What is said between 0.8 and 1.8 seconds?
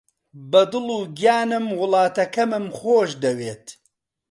و گیانم